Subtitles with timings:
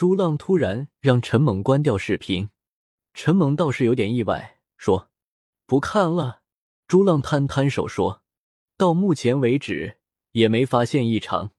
[0.00, 2.48] 朱浪突然让陈猛关掉视频，
[3.12, 5.10] 陈猛倒是有点意外，说
[5.68, 6.40] ：“不看了。”
[6.88, 8.22] 朱浪摊摊手说
[8.78, 9.98] ：“到目前为止
[10.32, 11.50] 也没发现异常，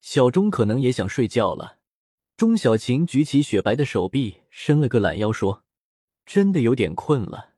[0.00, 1.78] 小钟可能也想睡觉了。”
[2.38, 5.64] 钟小琴举起雪白的手臂，伸了个懒腰，说
[6.24, 7.54] ：“真的有点困了。”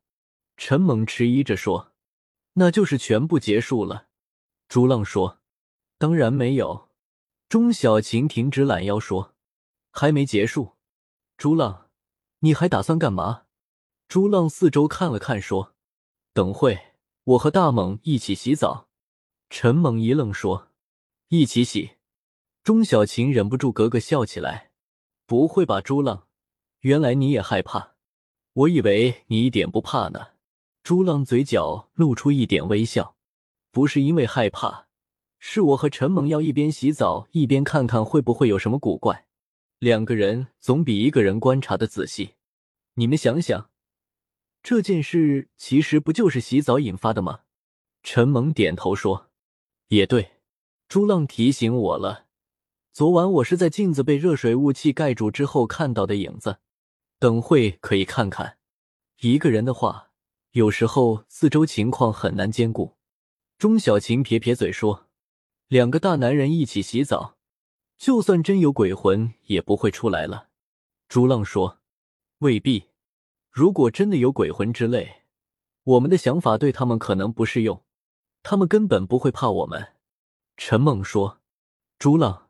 [0.57, 1.93] 陈猛迟疑着说
[2.57, 4.07] ：“那就是全部结束了。”
[4.67, 5.41] 朱浪说
[6.01, 6.89] ：“当然没有。”
[7.51, 9.32] 钟小琴停止懒腰说
[9.93, 10.73] ：“还没结束。”
[11.39, 11.91] 朱浪，
[12.41, 13.45] 你还打算干嘛？
[14.09, 15.75] 朱浪四周看了看，说
[16.35, 16.79] ：“等会
[17.25, 18.89] 我和大猛一起洗澡。”
[19.49, 20.71] 陈猛一愣，说
[21.29, 21.93] ：“一起洗？”
[22.65, 24.71] 钟小琴忍不住咯咯笑起来。
[25.27, 26.27] 不会吧，朱浪，
[26.81, 27.95] 原来你也害怕？
[28.53, 30.29] 我以为你一点不怕呢。
[30.83, 33.17] 朱浪嘴角露出一点微笑，
[33.71, 34.89] 不是因为害怕，
[35.39, 39.27] 是我和陈猛要一边洗澡一边看看会不会有什么古怪。
[39.83, 42.35] 两个人总比一个人观察的仔细。
[42.95, 43.69] 你们想想，
[44.63, 47.41] 这件事其实不就是洗澡引发的吗？
[48.05, 49.33] 陈猛点头说
[49.91, 50.35] ：“也对。”
[50.87, 52.27] 朱浪提醒我了。
[52.93, 56.59] 昨晚我是在镜子被热水雾气盖住之后看到的影子，
[57.19, 58.59] 等会可以看看。
[59.19, 60.13] 一个人的话，
[60.53, 62.95] 有时候四周情况很难兼顾。
[63.59, 65.09] 钟小琴撇撇嘴说
[65.67, 67.37] ：“两个大男人一起洗澡，
[68.03, 70.49] 就算真有鬼魂也不会出来了。”
[71.09, 71.79] 朱浪说
[72.39, 72.89] ：“未必，
[73.49, 75.23] 如果真的有鬼魂之类，
[75.85, 77.85] 我们的想法对他们可能不适用，
[78.43, 79.93] 他们根本不会怕我们。”
[80.59, 81.41] 陈梦说
[81.97, 82.49] ：“朱浪。”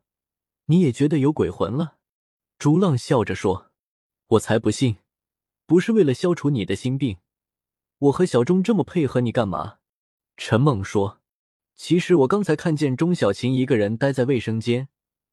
[0.67, 1.99] 你也觉得有鬼魂了？
[2.59, 3.73] 朱浪笑着说
[4.29, 4.97] ：“我才不信，
[5.67, 7.19] 不是为了消除你的心病。
[7.99, 9.81] 我和小钟这么配合你干嘛？”
[10.39, 11.21] 陈梦说
[11.77, 14.89] ：“其实我刚才看见钟小琴一个人待在卫生间，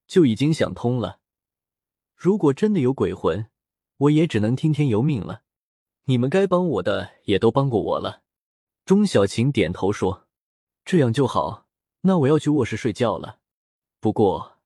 [0.10, 1.22] 就已经想通了。
[2.14, 3.50] 如果真的有鬼魂，
[3.96, 5.44] 我也只能听天由命了。
[6.06, 8.24] 你们该帮我的也都帮过我了。”
[8.84, 10.28] 钟小琴点头说
[10.84, 11.68] ：“这样就好。
[12.02, 13.40] 那我要去卧室睡觉了。
[14.02, 14.58] 不过……”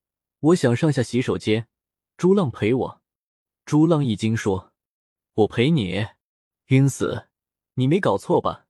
[0.43, 1.69] 我想上下洗手间，
[2.17, 3.01] 朱浪陪我。
[3.65, 4.73] 朱浪一惊说
[5.35, 6.05] ：“我陪你？
[6.65, 7.29] 晕死！
[7.75, 8.65] 你没搞错吧？”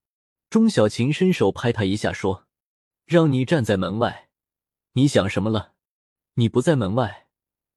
[0.51, 2.45] 钟小琴伸手拍他一下说
[3.05, 4.29] ：“让你站在门外，
[4.91, 5.72] 你想什么了？
[6.35, 7.27] 你不在门外，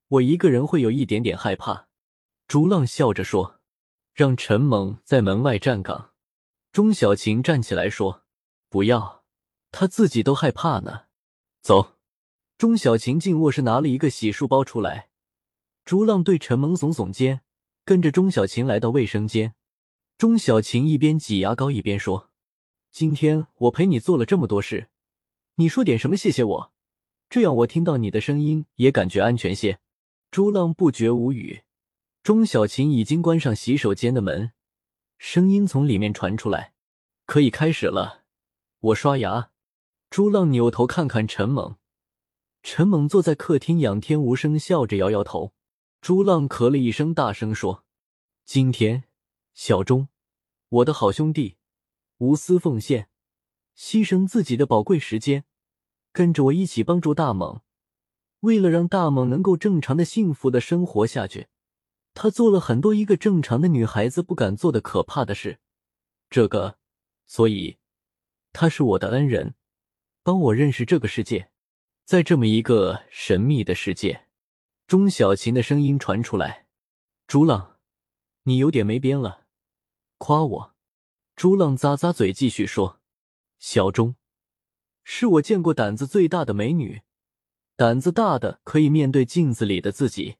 [0.08, 1.88] 我一个人会有一点点害怕。”
[2.48, 3.60] 朱浪笑着说
[4.14, 6.12] ：“让陈猛在门外站岗。”
[6.72, 8.24] 钟小琴站起来说
[8.68, 9.24] ：“不要，
[9.70, 11.04] 他自己都害怕呢。
[11.60, 11.94] 走。”
[12.56, 15.10] 钟小琴进卧室拿了一个洗漱包出来，
[15.84, 17.42] 朱浪对陈萌耸耸肩，
[17.84, 19.54] 跟着钟小琴来到卫生间。
[20.16, 22.30] 钟小琴一边挤牙膏一边说
[22.90, 24.88] ：“今天我陪你做了这么多事，
[25.56, 26.72] 你说点什么谢谢我，
[27.28, 29.78] 这样我听到你的声音也感觉安全些。”
[30.30, 31.62] 朱浪不觉无语。
[32.22, 34.52] 钟小琴已经关上洗手间的门，
[35.18, 36.74] 声音从里面传出来
[37.24, 38.24] ：“可以开始了，
[38.80, 39.50] 我刷牙。”
[40.10, 41.76] 朱浪扭头看看陈猛。
[42.62, 45.54] 陈猛坐在客厅，仰天无声笑着，摇摇头。
[46.00, 47.84] 朱浪咳了一声，大声说
[48.44, 49.04] ：“今天，
[49.54, 50.08] 小钟，
[50.68, 51.56] 我的好兄弟，
[52.18, 53.08] 无私奉献，
[53.76, 55.44] 牺牲自己的宝贵时间，
[56.16, 57.60] 跟着我一起帮助大猛。
[58.40, 61.48] 为了让大猛能够正常的、幸福的生活下去，
[62.14, 65.58] 他做了很多一个正常的女孩子不敢做的可怕的事。
[66.30, 66.78] 这个，
[67.26, 67.76] 所以，
[68.54, 69.56] 他是我的恩人，
[70.22, 71.50] 帮我认识这个世界。”
[72.06, 74.28] 在这么一个神秘的世界，
[74.86, 76.66] 钟小琴的声音传出来
[77.28, 77.76] ：“朱浪，
[78.44, 79.46] 你有点没边了，
[80.16, 80.74] 夸我。”
[81.36, 83.00] 朱浪咂咂嘴，继续说
[83.58, 84.14] ：“小钟，
[85.08, 87.02] 是我见过胆子最大的美女，
[87.76, 90.38] 胆子大的可以面对镜子里的自己。”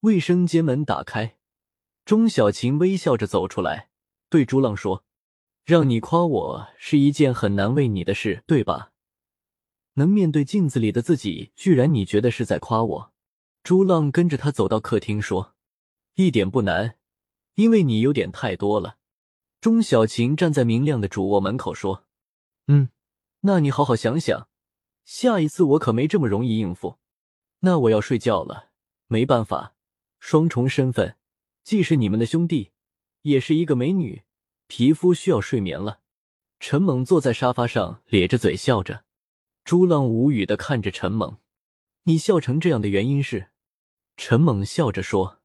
[0.00, 1.38] 卫生间门打开，
[2.04, 3.88] 钟小琴微笑着走出来，
[4.28, 5.06] 对朱浪说
[5.64, 8.92] ：“让你夸我是一件很难为你的事，对吧？”
[9.96, 13.12] 能面对镜子里的自己，居然你觉得是在夸我？
[13.62, 15.54] 朱浪跟着他走到客厅说
[16.16, 16.98] ：“一点不难，
[17.54, 18.98] 因为你有点太多了。”
[19.62, 22.04] 钟小琴站在明亮的主卧门口说
[22.68, 22.90] ：“嗯，
[23.46, 24.48] 那你好好想想，
[25.04, 26.96] 下一次我可没这么容易应付。
[27.60, 28.70] 那我要睡觉了，
[29.06, 29.74] 没办法，
[30.18, 31.18] 双重身份，
[31.62, 32.72] 既是你们的兄弟，
[33.20, 34.22] 也是一个美女，
[34.66, 36.00] 皮肤需要睡眠了。”
[36.58, 39.04] 陈猛坐在沙发上，咧着嘴笑着。
[39.62, 41.36] 朱浪无语的看着陈猛，
[42.04, 43.50] 你笑成这样的原因是？
[44.16, 45.42] 陈猛笑着说：“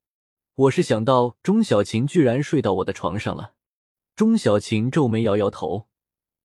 [0.56, 3.56] 我是想到钟小琴居然睡到我的床上了。”
[4.16, 5.90] 钟小琴皱眉摇摇头，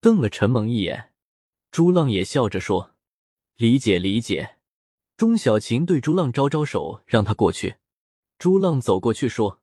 [0.01, 1.13] 瞪了陈猛一眼。
[1.75, 2.95] 朱浪也笑着说
[3.59, 4.59] ：“理解理解。”
[5.17, 7.75] 钟小琴对朱浪招招手，让他过去。
[8.37, 9.59] 朱浪走过去说：“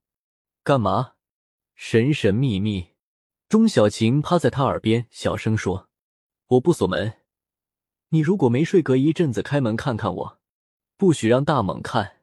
[0.63, 1.15] 干嘛？”
[1.75, 2.89] 神神秘秘。
[3.49, 5.89] 钟小晴趴在他耳边小声说
[6.49, 7.15] ：“我不锁门，
[8.11, 10.39] 你如果没睡，隔一阵子开门看看我，
[10.99, 12.19] 不许让大猛看。”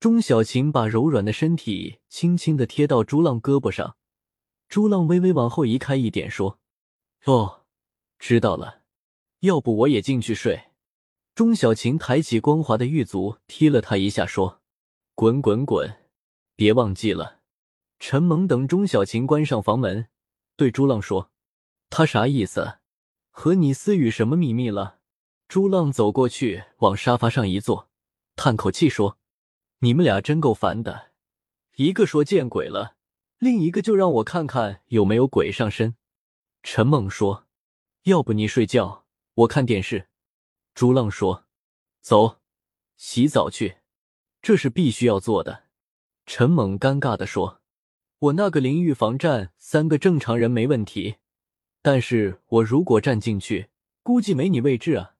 [0.00, 3.98] 钟小晴把柔软的身体轻轻的贴到朱浪胳膊上，
[4.70, 6.58] 朱浪微微往后移开一点，说
[7.26, 7.66] ：“哦，
[8.18, 8.77] 知道了。
[9.40, 10.64] 要不我也进去睡。”
[11.34, 14.60] 钟小晴抬起光滑的玉足踢了他一下，说
[15.14, 16.06] ：“滚滚滚，
[16.56, 17.40] 别忘记了。”
[18.00, 20.08] 陈猛等钟小晴关上房门。
[20.56, 21.30] 对朱浪说
[21.90, 22.78] ：“他啥意思？
[23.30, 24.98] 和你私语什么秘密了？”
[25.46, 27.88] 朱浪走过去，往沙发上一坐，
[28.34, 29.16] 叹口气说
[29.78, 31.12] ：“你们俩真够烦的，
[31.76, 32.96] 一个说见鬼了，
[33.38, 35.96] 另一个就让我看看有没有鬼上身。”
[36.64, 37.46] 陈猛说
[38.04, 39.06] ：“要不你睡觉，
[39.38, 40.08] 我看电视。”
[40.74, 41.46] 朱浪说
[42.00, 42.40] ：“走，
[42.96, 43.78] 洗澡去，
[44.40, 45.64] 这是必须要做的。”
[46.26, 47.60] 陈猛尴尬的说。
[48.20, 51.18] 我那个淋浴房站三个正常人没问题，
[51.82, 53.70] 但是我如果站进去，
[54.02, 55.14] 估计没你位置啊！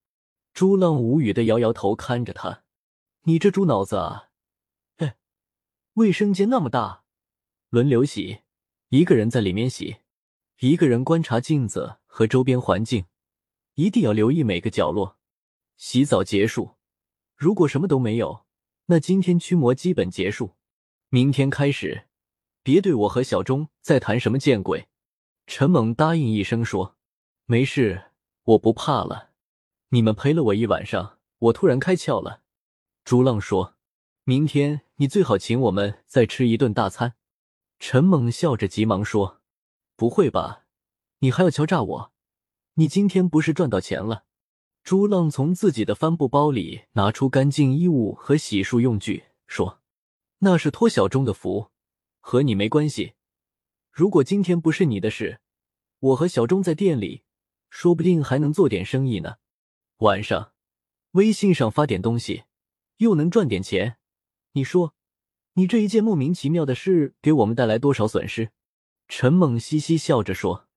[0.53, 2.65] 朱浪无语的摇摇头，看着他
[3.23, 4.31] ：“你这猪脑子啊！
[4.97, 5.17] 哎，
[5.93, 7.05] 卫生间那么大，
[7.69, 8.41] 轮流洗，
[8.89, 9.99] 一个人在里面洗，
[10.59, 13.05] 一个人观察镜子和周边环境，
[13.79, 15.19] 一定要留意每个角落。
[15.77, 16.75] 洗澡结束，
[17.37, 18.45] 如果什么都没有，
[18.87, 20.57] 那今天驱魔基本结束，
[21.11, 22.09] 明天开始。”
[22.65, 24.89] 别对我和小钟再谈什么见鬼！
[25.47, 26.97] 陈猛答应一声说
[27.47, 28.11] ：“没事，
[28.43, 29.31] 我不怕了。
[29.91, 32.43] 你们陪了我一晚上，我突然开窍了。”
[33.07, 33.77] 朱浪说
[34.25, 37.15] ：“明天你最好请我们再吃一顿大餐。”
[37.79, 39.41] 陈猛笑着急忙说
[39.95, 40.65] ：“不会吧？
[41.21, 42.13] 你还要敲诈我？
[42.79, 44.25] 你今天不是赚到钱了？”
[44.85, 49.81] 朱浪从自己的帆布包里拿出干净衣物和洗漱用具，说
[50.39, 51.73] ：“那是托小钟的福。”
[52.21, 53.15] 和你没关系。
[53.91, 55.41] 如果今天不是你的事，
[55.99, 57.25] 我和小钟在店里，
[57.69, 59.37] 说不定还能做点生意呢。
[59.99, 60.53] 晚上，
[61.13, 62.45] 微信上发点东西，
[62.99, 63.97] 又能赚点钱。
[64.53, 64.95] 你说，
[65.55, 68.53] 你这一件莫名其妙的事给我们带来多少损失？
[69.09, 70.69] 陈猛嘻嘻笑着说：“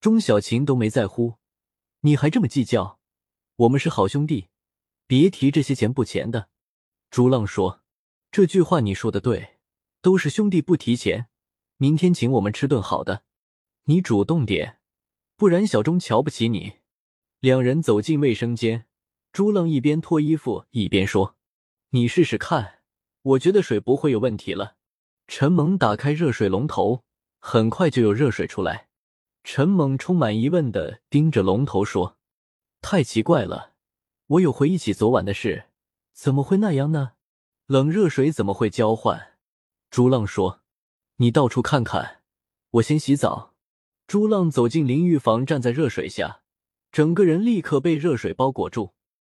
[0.00, 1.34] 钟小琴都没在乎，
[2.06, 3.00] 你还这么计较？
[3.56, 4.48] 我们是好兄弟，
[5.06, 6.50] 别提这些钱不钱的。”
[7.10, 7.80] 朱浪说
[8.30, 9.56] ：“这句话你说的对。”
[10.02, 11.28] 都是兄弟不提钱，
[11.78, 13.22] 明天请我们吃顿好的，
[13.84, 14.80] 你主动点，
[15.34, 16.74] 不然小钟瞧不起你。
[17.40, 18.84] 两人走进卫生间，
[19.32, 21.36] 朱浪一边脱衣服一边说
[21.90, 22.82] ：“你试试看，
[23.22, 24.76] 我觉得水不会有问题了。”
[25.26, 27.02] 陈猛打开热水龙头，
[27.38, 28.88] 很快就有热水出来。
[29.44, 32.16] 陈猛充满疑问的盯着龙头说
[32.80, 33.74] ：“太奇怪了，
[34.26, 35.66] 我有回忆起昨晚的事，
[36.14, 37.12] 怎么会那样呢？
[37.66, 39.34] 冷热水怎么会交换？”
[39.90, 40.62] 朱浪说
[41.16, 42.22] ：“你到处看看，
[42.70, 43.52] 我先洗澡。”
[44.08, 46.40] 朱浪走进淋浴房，站在热水下，
[46.90, 48.94] 整个人立刻被热水包裹住。